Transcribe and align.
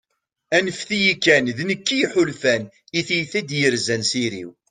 anfet-iyi 0.57 1.13
kan, 1.23 1.45
d 1.57 1.59
nekk 1.69 1.87
i 1.93 1.97
yeḥulfan, 1.99 2.63
i 2.99 3.01
tyita 3.07 3.37
i 3.39 3.41
d-yerzan 3.47 4.01
s 4.09 4.11
iri-w 4.23 4.49